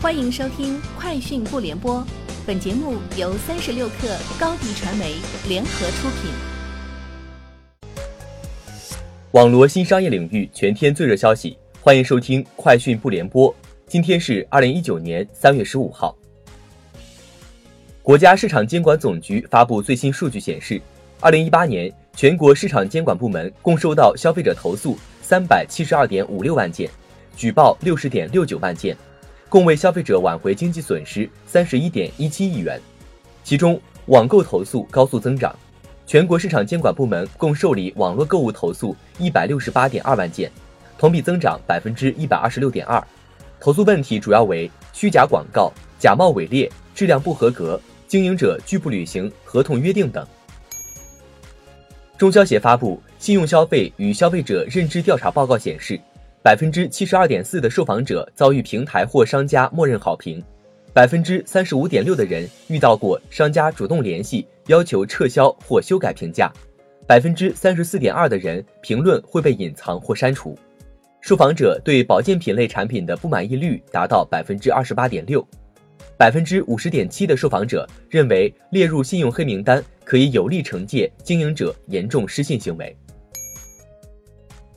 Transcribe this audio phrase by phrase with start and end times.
[0.00, 1.96] 欢迎收听《快讯不联播》，
[2.46, 5.16] 本节目由三十六克高低传媒
[5.48, 6.30] 联合出品。
[9.32, 13.52] 网罗新商业领域全天最热消息，欢迎收听《快讯不联播》。
[13.88, 16.16] 今天是二零一九年三月十五号。
[18.00, 20.80] 国家市场监管总局发布最新数据显示，
[21.18, 26.88] 二零一八年全国市场监管部门共收到消费者投诉三百七十二点五六万件，
[27.36, 28.96] 举报六十点六九万件。
[29.48, 32.78] 共为消费者挽回经济损失三十一点一七亿元，
[33.42, 35.54] 其中网购投诉高速增长，
[36.06, 40.52] 全国市场监管部门共受理网络购物投诉一百六十八点二万件，
[40.98, 43.02] 同比增长百分之一百二十六点二。
[43.58, 50.26] 投诉问题主要为虚假广告、假冒伪劣、质量不合格、经营者拒不履行合同约定等。
[52.18, 55.98] 中消协发布信用消费与消费者认知调查报告显示。
[56.48, 60.42] 百分之七十二点四的受访者遭遇平台或商家默认好评，
[60.94, 66.50] 百分之三十五点六的人遇到过商家主动联系要求撤销或修改评价，
[67.06, 70.58] 百分之三十四点二的人评论会被隐藏或删除。
[71.20, 75.46] 受访者对保健品类产品的不满意率达到百分之二十八点六，
[76.16, 82.96] 百分之五十点七的受访者认为列入信用黑名单可以有力惩戒经营者严重失信行为。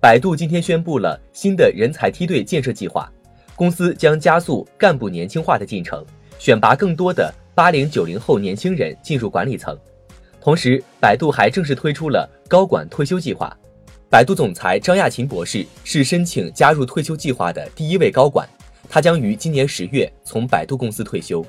[0.00, 3.12] 百度今天宣布了新的人才梯队建设计划，
[3.56, 6.06] 公司将加速干部年轻化的进程，
[6.38, 9.76] 选拔更多的八零九零后年轻人进入管理层。
[10.40, 13.52] 同时，百度还正式推出了高管退休计划。
[14.08, 18.48] 百度总裁张亚勤博士是申请加入退休计划的第一位高管，
[18.88, 21.44] 他将于今年十月从百度公司退休。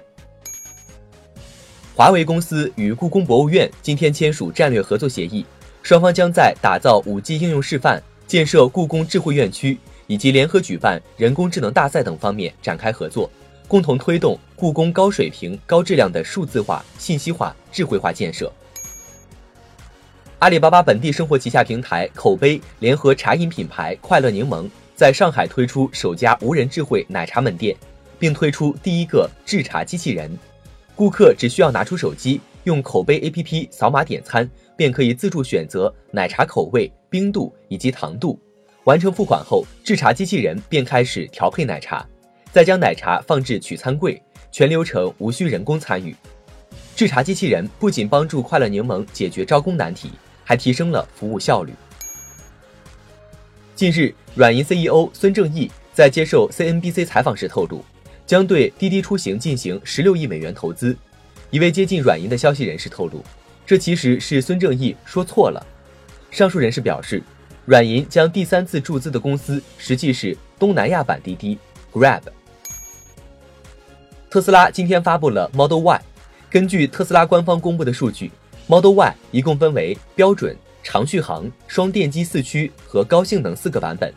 [1.95, 5.45] 华为公司与故宫博物院今天签署战略合作协议，
[5.83, 8.01] 双方将在打造五 G 应用示范。
[8.29, 13.27] 建设故宫智慧院区以及联合举办人工智能大赛等方面展开合作，
[13.67, 18.53] 共同推动故宫高水平、高质量的数字化、信息化、智慧化建设。
[20.37, 27.75] 阿里巴巴本地生活旗下平台口碑联合茶饮品牌快乐柠檬在上海推出首家无人智慧奶茶门店，
[28.19, 30.29] 并推出第一个制茶机器人，
[30.95, 34.49] 顾客只需要拿出手机，用口碑 APP 扫码点餐。
[34.79, 38.39] 便可以自助选择奶茶口味、冰度以及糖度，
[38.85, 42.07] 完成付款后，制茶机器人便开始调配奶茶，
[42.49, 46.15] 再将奶茶放置取餐柜，全流程无需人工参与。
[46.95, 50.11] 制茶机器人不仅帮助快乐柠檬解决招工难题，
[50.45, 51.73] 还提升了服务效率。
[53.75, 57.83] 近日，软银 CEO 孙正义在接受 CNBC 采访时透露，
[58.25, 60.97] 将对滴滴出行进行十六亿美元投资。
[61.51, 63.23] 一位接近软银的消息人士透露。
[63.65, 65.65] 这其实是孙正义说错了。
[66.31, 67.21] 上述人士表示，
[67.65, 71.57] 软银将第三次注资的公司实际是东南亚版滴滴
[71.91, 72.21] Grab。
[74.29, 76.01] 特斯拉今天发布了 Model Y。
[76.49, 78.31] 根据特斯拉官方公布的数据
[78.65, 84.11] ，Model Y 一共分为标准、长续航、双电机四驱和高性能四个版本。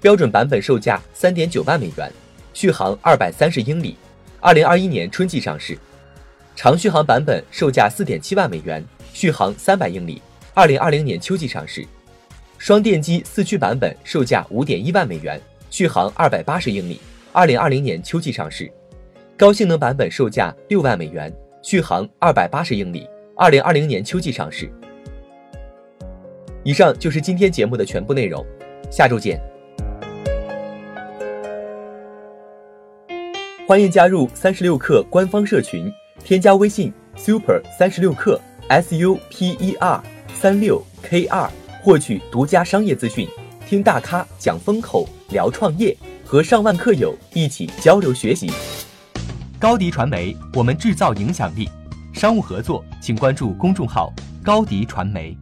[0.00, 2.10] 标准版本售价三点九万美元，
[2.54, 3.96] 续航二百三十英里，
[4.40, 5.78] 二零二一年春季上市。
[6.56, 8.82] 长续航版本售价四点七万美元，
[9.12, 10.22] 续航三百英里，
[10.54, 11.84] 二零二零年秋季上市。
[12.58, 17.00] 双电机四驱版本售价五点一万美元，续航二百八十英里，
[17.32, 18.72] 二零二零年秋季上市。
[19.36, 23.06] 高性能版本售价六万美元，续航二百八十英里，
[23.36, 24.70] 二零二零年秋季上市。
[26.62, 28.46] 以上就是今天节目的全部内容，
[28.90, 29.40] 下周见。
[33.66, 35.92] 欢迎加入三十六氪官方社群。
[36.24, 40.02] 添加微信 super 三十六克 s u p e r
[40.34, 41.50] 三六 k 二，
[41.82, 43.28] 获取独家商业资讯，
[43.68, 48.50] 听大咖讲风口，聊创业，和上万客友一起交流学习。
[49.60, 51.68] 高迪传媒，我们制造影响力。
[52.14, 54.10] 商务合作，请关注公众号
[54.42, 55.36] 高迪传媒。